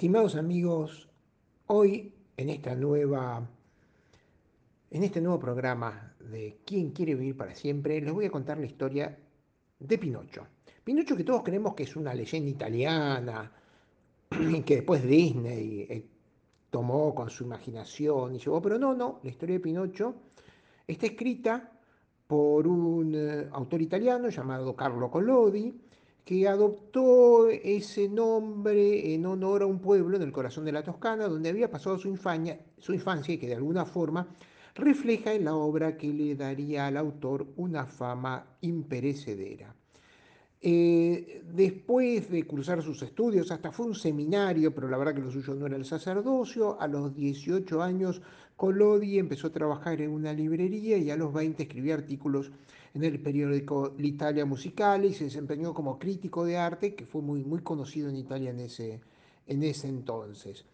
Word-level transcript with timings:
Estimados 0.00 0.34
amigos, 0.34 1.10
hoy 1.66 2.14
en 2.38 2.48
esta 2.48 2.74
nueva 2.74 3.46
en 4.90 5.02
este 5.02 5.20
nuevo 5.20 5.38
programa 5.38 6.14
de 6.18 6.60
¿Quién 6.64 6.92
quiere 6.92 7.14
vivir 7.14 7.36
para 7.36 7.54
siempre? 7.54 8.00
les 8.00 8.10
voy 8.10 8.24
a 8.24 8.30
contar 8.30 8.56
la 8.56 8.64
historia 8.64 9.14
de 9.78 9.98
Pinocho. 9.98 10.46
Pinocho 10.82 11.14
que 11.14 11.22
todos 11.22 11.42
creemos 11.42 11.74
que 11.74 11.82
es 11.82 11.94
una 11.96 12.14
leyenda 12.14 12.48
italiana, 12.48 13.52
que 14.64 14.76
después 14.76 15.06
Disney 15.06 15.82
eh, 15.82 16.06
tomó 16.70 17.14
con 17.14 17.28
su 17.28 17.44
imaginación 17.44 18.36
y 18.36 18.38
llevó, 18.38 18.62
pero 18.62 18.78
no, 18.78 18.94
no, 18.94 19.20
la 19.22 19.28
historia 19.28 19.56
de 19.56 19.60
Pinocho 19.60 20.14
está 20.86 21.04
escrita 21.08 21.78
por 22.26 22.66
un 22.66 23.14
eh, 23.14 23.48
autor 23.52 23.82
italiano 23.82 24.30
llamado 24.30 24.74
Carlo 24.74 25.10
Collodi, 25.10 25.78
que 26.24 26.46
adoptó 26.48 27.48
ese 27.48 28.08
nombre 28.08 29.14
en 29.14 29.26
honor 29.26 29.62
a 29.62 29.66
un 29.66 29.80
pueblo 29.80 30.16
en 30.16 30.22
el 30.22 30.32
corazón 30.32 30.64
de 30.64 30.72
la 30.72 30.82
Toscana, 30.82 31.28
donde 31.28 31.48
había 31.48 31.70
pasado 31.70 31.98
su 31.98 32.08
infancia, 32.08 32.60
su 32.78 32.92
infancia 32.92 33.34
y 33.34 33.38
que 33.38 33.48
de 33.48 33.56
alguna 33.56 33.84
forma 33.84 34.28
refleja 34.74 35.32
en 35.32 35.44
la 35.44 35.54
obra 35.54 35.96
que 35.96 36.08
le 36.08 36.34
daría 36.36 36.86
al 36.86 36.96
autor 36.96 37.46
una 37.56 37.86
fama 37.86 38.56
imperecedera. 38.60 39.74
Eh, 40.62 41.42
después 41.54 42.30
de 42.30 42.44
cursar 42.44 42.82
sus 42.82 43.02
estudios, 43.02 43.50
hasta 43.50 43.72
fue 43.72 43.86
un 43.86 43.94
seminario, 43.94 44.74
pero 44.74 44.88
la 44.88 44.98
verdad 44.98 45.14
que 45.14 45.22
lo 45.22 45.30
suyo 45.30 45.54
no 45.54 45.66
era 45.66 45.76
el 45.76 45.86
sacerdocio, 45.86 46.78
a 46.80 46.86
los 46.86 47.14
18 47.14 47.82
años 47.82 48.20
Collodi 48.56 49.18
empezó 49.18 49.46
a 49.46 49.52
trabajar 49.52 50.02
en 50.02 50.10
una 50.10 50.34
librería 50.34 50.98
y 50.98 51.10
a 51.10 51.16
los 51.16 51.32
20 51.32 51.62
escribía 51.62 51.94
artículos 51.94 52.50
en 52.92 53.04
el 53.04 53.18
periódico 53.20 53.94
L'Italia 53.96 54.44
Musicale 54.44 55.06
y 55.06 55.14
se 55.14 55.24
desempeñó 55.24 55.72
como 55.72 55.98
crítico 55.98 56.44
de 56.44 56.58
arte, 56.58 56.94
que 56.94 57.06
fue 57.06 57.22
muy, 57.22 57.42
muy 57.42 57.60
conocido 57.60 58.10
en 58.10 58.16
Italia 58.16 58.50
en 58.50 58.60
ese, 58.60 59.00
en 59.46 59.62
ese 59.62 59.88
entonces. 59.88 60.66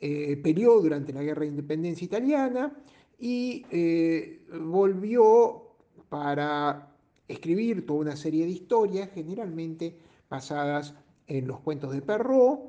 Eh, 0.00 0.36
peleó 0.42 0.80
durante 0.82 1.14
la 1.14 1.22
Guerra 1.22 1.42
de 1.42 1.48
Independencia 1.48 2.04
Italiana 2.04 2.74
y 3.18 3.64
eh, 3.70 4.42
volvió 4.62 5.62
para 6.10 6.90
escribir 7.30 7.86
toda 7.86 8.00
una 8.00 8.16
serie 8.16 8.44
de 8.44 8.52
historias, 8.52 9.10
generalmente 9.14 9.96
basadas 10.28 10.94
en 11.26 11.46
los 11.46 11.60
cuentos 11.60 11.92
de 11.92 12.02
Perrault, 12.02 12.60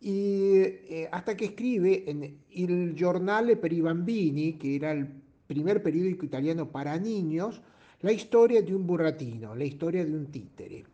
y 0.00 0.56
eh, 0.56 1.08
hasta 1.12 1.36
que 1.36 1.46
escribe 1.46 2.04
en 2.10 2.38
Il 2.50 2.94
Giornale 2.96 3.56
per 3.56 3.72
i 3.72 3.80
Bambini, 3.80 4.54
que 4.54 4.76
era 4.76 4.92
el 4.92 5.06
primer 5.46 5.82
periódico 5.82 6.24
italiano 6.24 6.70
para 6.70 6.98
niños, 6.98 7.60
la 8.00 8.12
historia 8.12 8.62
de 8.62 8.74
un 8.74 8.86
burratino, 8.86 9.54
la 9.54 9.64
historia 9.64 10.04
de 10.04 10.12
un 10.12 10.26
títere. 10.26 10.84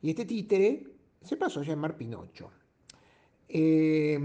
Y 0.00 0.10
este 0.10 0.24
títere 0.24 0.86
se 1.22 1.36
pasó 1.36 1.60
a 1.60 1.64
llamar 1.64 1.96
Pinocho. 1.96 2.50
Eh, 3.48 4.18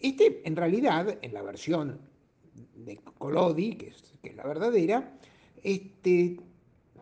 este, 0.00 0.42
en 0.44 0.56
realidad, 0.56 1.18
en 1.22 1.32
la 1.32 1.42
versión 1.42 1.98
de 2.76 2.92
es, 2.92 4.18
que 4.22 4.28
es 4.28 4.36
la 4.36 4.46
verdadera, 4.46 5.16
este 5.64 6.36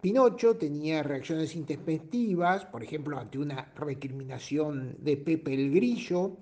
Pinocho 0.01 0.57
tenía 0.57 1.03
reacciones 1.03 1.55
intempestivas, 1.55 2.65
por 2.65 2.83
ejemplo, 2.83 3.19
ante 3.19 3.39
una 3.39 3.73
recriminación 3.77 4.97
de 4.99 5.17
Pepe 5.17 5.55
el 5.55 5.71
Grillo. 5.73 6.39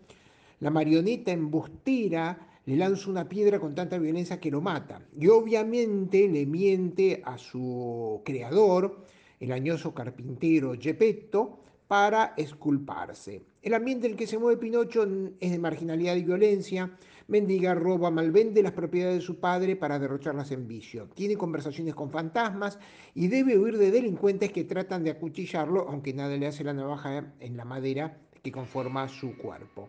La 0.61 0.71
marioneta 0.71 1.31
embustera 1.33 2.49
le 2.65 2.77
lanza 2.77 3.11
una 3.11 3.29
piedra 3.29 3.59
con 3.59 3.75
tanta 3.75 3.99
violencia 3.99 4.41
que 4.41 4.51
lo 4.51 4.61
mata. 4.61 5.03
Y 5.19 5.29
obviamente 5.29 6.29
le 6.29 6.47
miente 6.47 7.21
a 7.25 7.37
su 7.37 8.23
creador, 8.25 9.05
el 9.41 9.53
añoso 9.53 9.93
carpintero 9.93 10.75
Geppetto, 10.81 11.59
para 11.87 12.35
esculparse. 12.37 13.43
El 13.63 13.75
ambiente 13.75 14.07
en 14.07 14.13
el 14.13 14.19
que 14.19 14.27
se 14.27 14.39
mueve 14.39 14.61
Pinocho 14.61 15.07
es 15.39 15.51
de 15.51 15.59
marginalidad 15.59 16.17
y 16.17 16.25
violencia, 16.25 16.97
mendiga, 17.31 17.75
roba, 17.75 18.11
malvende 18.11 18.63
las 18.63 18.73
propiedades 18.73 19.21
de 19.21 19.25
su 19.25 19.39
padre 19.39 19.77
para 19.77 19.99
derrocharlas 19.99 20.51
en 20.51 20.67
vicio. 20.67 21.09
Tiene 21.15 21.37
conversaciones 21.37 21.95
con 21.95 22.11
fantasmas 22.11 22.79
y 23.15 23.29
debe 23.29 23.57
huir 23.57 23.79
de 23.79 23.93
delincuentes 23.93 24.51
que 24.51 24.65
tratan 24.65 25.05
de 25.05 25.13
acuchillarlo, 25.13 25.89
aunque 25.89 26.13
nada 26.13 26.37
le 26.37 26.49
hace 26.49 26.65
la 26.65 26.75
navaja 26.75 27.33
en 27.39 27.57
la 27.57 27.65
madera 27.65 28.19
que 28.43 28.51
conforma 28.51 29.09
su 29.09 29.37
cuerpo. 29.37 29.89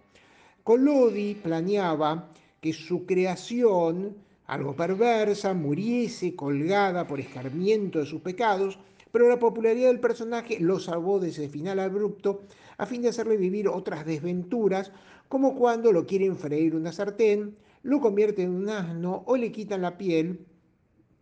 Collodi 0.63 1.33
planeaba 1.33 2.29
que 2.61 2.73
su 2.73 3.07
creación, 3.07 4.15
algo 4.45 4.75
perversa, 4.75 5.55
muriese 5.55 6.35
colgada 6.35 7.07
por 7.07 7.19
escarmiento 7.19 7.97
de 7.97 8.05
sus 8.05 8.21
pecados, 8.21 8.77
pero 9.11 9.27
la 9.27 9.39
popularidad 9.39 9.87
del 9.87 9.99
personaje 9.99 10.59
lo 10.59 10.79
salvó 10.79 11.19
de 11.19 11.29
ese 11.29 11.49
final 11.49 11.79
abrupto 11.79 12.43
a 12.77 12.85
fin 12.85 13.01
de 13.01 13.09
hacerle 13.09 13.37
vivir 13.37 13.67
otras 13.67 14.05
desventuras, 14.05 14.91
como 15.31 15.55
cuando 15.55 15.93
lo 15.93 16.05
quieren 16.05 16.35
freír 16.35 16.75
una 16.75 16.91
sartén, 16.91 17.55
lo 17.83 18.01
convierten 18.01 18.49
en 18.49 18.55
un 18.63 18.69
asno 18.69 19.23
o 19.25 19.37
le 19.37 19.49
quitan 19.49 19.81
la 19.81 19.97
piel, 19.97 20.45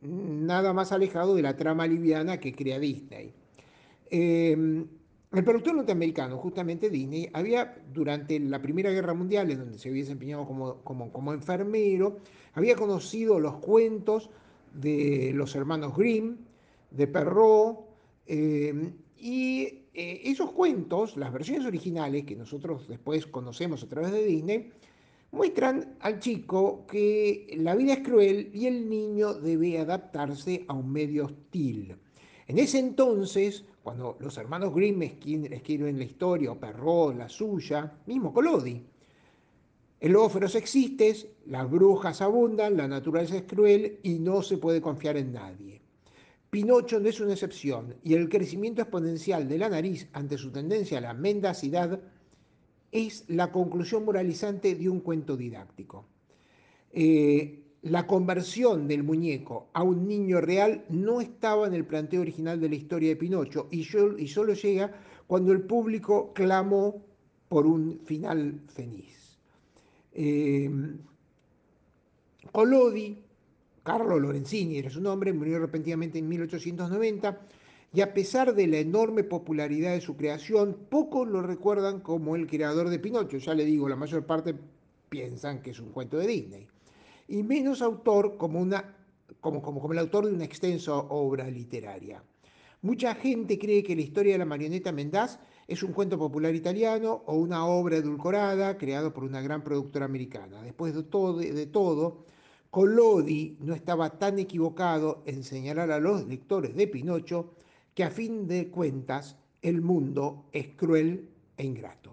nada 0.02 0.74
más 0.74 0.92
alejado 0.92 1.36
de 1.36 1.44
la 1.44 1.56
trama 1.56 1.86
liviana 1.86 2.40
que 2.40 2.56
crea 2.56 2.80
Disney. 2.80 3.32
Eh, 4.10 4.58
el 5.32 5.44
productor 5.44 5.76
norteamericano, 5.76 6.38
justamente 6.40 6.90
Disney, 6.90 7.30
había 7.34 7.78
durante 7.94 8.40
la 8.40 8.60
Primera 8.60 8.90
Guerra 8.90 9.14
Mundial, 9.14 9.52
en 9.52 9.60
donde 9.60 9.78
se 9.78 9.90
había 9.90 10.02
desempeñado 10.02 10.48
como, 10.48 10.82
como, 10.82 11.32
enfermero, 11.32 12.18
había 12.54 12.76
conocido 12.76 13.40
los 13.40 13.58
cuentos 13.58 14.32
de 14.74 15.34
los 15.36 15.56
hermanos 15.56 15.96
Grimm, 15.96 16.38
de 16.90 17.06
Perrault, 17.06 17.82
eh, 18.30 18.94
y 19.18 19.64
eh, 19.94 20.22
esos 20.26 20.52
cuentos, 20.52 21.18
las 21.18 21.34
versiones 21.34 21.66
originales 21.66 22.26
que 22.26 22.36
nosotros 22.36 22.88
después 22.88 23.26
conocemos 23.26 23.82
a 23.84 23.90
través 23.90 24.12
de 24.12 24.24
Disney, 24.24 24.72
muestran 25.32 25.98
al 26.00 26.20
chico 26.20 26.86
que 26.88 27.48
la 27.58 27.76
vida 27.76 27.94
es 27.94 28.00
cruel 28.00 28.52
y 28.54 28.68
el 28.68 28.88
niño 28.88 29.34
debe 29.34 29.80
adaptarse 29.80 30.64
a 30.68 30.74
un 30.74 30.92
medio 30.92 31.26
hostil. 31.26 31.96
En 32.48 32.60
ese 32.60 32.78
entonces, 32.78 33.66
cuando 33.82 34.16
los 34.20 34.38
hermanos 34.38 34.76
Grimm 34.76 35.02
escriben 35.02 35.98
la 35.98 36.06
historia, 36.06 36.52
o 36.52 36.60
Perrault 36.60 37.18
la 37.18 37.30
suya, 37.30 37.92
mismo 38.06 38.32
Collodi, 38.32 38.84
el 40.00 40.12
lobo 40.12 40.30
feroz 40.30 40.54
existe, 40.54 41.16
las 41.48 41.70
brujas 41.70 42.22
abundan, 42.22 42.78
la 42.78 42.88
naturaleza 42.88 43.38
es 43.38 43.44
cruel 43.44 44.00
y 44.04 44.20
no 44.20 44.44
se 44.44 44.58
puede 44.58 44.82
confiar 44.82 45.18
en 45.18 45.34
nadie. 45.34 45.79
Pinocho 46.50 47.00
no 47.00 47.10
es 47.10 47.20
una 47.20 47.34
excepción 47.34 47.96
y 48.04 48.16
el 48.16 48.28
crecimiento 48.28 48.82
exponencial 48.82 49.48
de 49.48 49.58
la 49.60 49.70
nariz 49.70 50.08
ante 50.14 50.38
su 50.38 50.52
tendencia 50.52 50.98
a 50.98 51.02
la 51.02 51.14
mendacidad 51.14 52.00
es 52.92 53.26
la 53.28 53.52
conclusión 53.52 54.04
moralizante 54.04 54.74
de 54.74 54.90
un 54.90 55.02
cuento 55.02 55.38
didáctico. 55.38 56.06
Eh, 56.92 57.60
la 57.84 58.08
conversión 58.08 58.88
del 58.88 59.04
muñeco 59.04 59.70
a 59.74 59.84
un 59.84 60.08
niño 60.08 60.42
real 60.42 60.86
no 60.90 61.22
estaba 61.22 61.68
en 61.68 61.76
el 61.76 61.86
planteo 61.86 62.22
original 62.22 62.60
de 62.60 62.70
la 62.70 62.76
historia 62.76 63.10
de 63.10 63.16
Pinocho 63.16 63.68
y, 63.72 63.84
solo 63.84 64.54
llega 64.54 64.92
cuando 65.28 65.52
el 65.52 65.62
público 65.62 66.34
clamó 66.34 67.06
por 67.48 67.68
un 67.68 68.00
final 68.04 68.60
feliz. 68.68 69.38
Eh, 70.14 70.70
Collodi, 72.52 73.24
Carlo 73.90 74.20
Lorenzini 74.20 74.78
era 74.78 74.92
su 74.92 75.02
nombre, 75.02 75.34
murió 75.34 75.58
repentinamente 75.58 76.20
en 76.20 76.30
1890 76.30 77.42
y 77.92 78.02
a 78.02 78.14
pesar 78.14 78.54
de 78.54 78.68
la 78.68 78.78
enorme 78.78 79.24
popularidad 79.24 79.94
de 79.94 80.02
su 80.02 80.16
creación, 80.16 80.78
pocos 80.92 81.28
lo 81.28 81.42
recuerdan 81.42 82.00
como 82.00 82.36
el 82.36 82.46
creador 82.46 82.90
de 82.90 83.00
Pinocho. 83.00 83.40
Ya 83.40 83.56
le 83.56 83.66
digo, 83.66 83.90
la 83.90 83.96
mayor 83.96 84.28
parte 84.28 84.54
piensan 85.10 85.64
que 85.64 85.72
es 85.72 85.80
un 85.80 85.90
cuento 85.90 86.20
de 86.20 86.28
Disney 86.28 86.68
y 87.30 87.42
menos 87.42 87.82
autor 87.82 88.38
como, 88.38 88.60
una, 88.60 88.96
como, 89.42 89.60
como, 89.60 89.82
como 89.82 89.94
el 89.94 90.00
autor 90.00 90.28
de 90.28 90.34
una 90.34 90.46
extensa 90.46 90.94
obra 90.94 91.50
literaria. 91.50 92.22
Mucha 92.84 93.16
gente 93.16 93.58
cree 93.58 93.82
que 93.82 93.96
la 93.96 94.04
historia 94.04 94.34
de 94.34 94.38
la 94.38 94.46
marioneta 94.46 94.92
Mendaz 94.92 95.40
es 95.68 95.82
un 95.82 95.94
cuento 95.94 96.20
popular 96.20 96.54
italiano 96.54 97.24
o 97.26 97.38
una 97.38 97.66
obra 97.66 97.98
edulcorada 97.98 98.78
creada 98.78 99.12
por 99.12 99.24
una 99.24 99.42
gran 99.42 99.64
productora 99.64 100.06
americana. 100.06 100.62
Después 100.62 100.94
de 100.94 101.02
todo, 101.02 101.38
de 101.38 101.66
todo, 101.66 102.30
Collodi 102.70 103.58
no 103.62 103.74
estaba 103.74 104.20
tan 104.20 104.38
equivocado 104.38 105.24
en 105.26 105.44
señalar 105.44 105.90
a 105.92 106.00
los 106.00 106.28
lectores 106.28 106.76
de 106.76 106.88
Pinocho 106.88 107.56
que 107.96 108.04
a 108.04 108.12
fin 108.12 108.48
de 108.48 108.70
cuentas 108.70 109.38
el 109.62 109.82
mundo 109.82 110.46
es 110.52 110.68
cruel 110.76 111.30
e 111.58 111.66
ingrato. 111.66 112.12